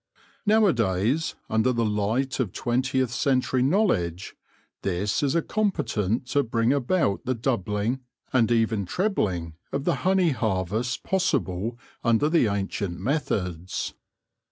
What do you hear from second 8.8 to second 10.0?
trebling, of the